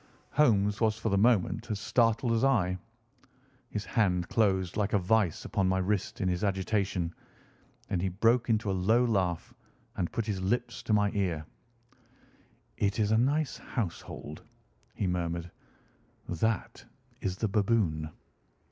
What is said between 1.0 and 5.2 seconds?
the moment as startled as I. His hand closed like a